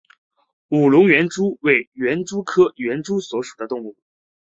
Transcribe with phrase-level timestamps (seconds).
[0.69, 3.95] 武隆园蛛为园蛛科园蛛属的动物。